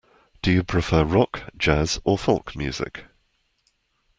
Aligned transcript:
Do 0.41 0.51
you 0.51 0.63
prefer 0.63 1.03
rock, 1.03 1.51
jazz, 1.55 1.99
or 2.03 2.17
folk 2.17 2.55
music? 2.55 3.03